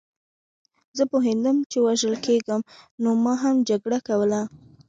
[0.97, 2.61] زه پوهېدم چې وژل کېږم
[3.03, 4.41] نو ما هم جګړه کوله